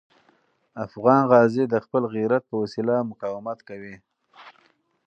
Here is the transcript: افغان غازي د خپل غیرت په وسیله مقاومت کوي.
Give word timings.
افغان 0.85 1.21
غازي 1.31 1.63
د 1.69 1.75
خپل 1.85 2.03
غیرت 2.13 2.43
په 2.49 2.55
وسیله 2.63 2.95
مقاومت 3.11 3.59
کوي. 3.69 3.95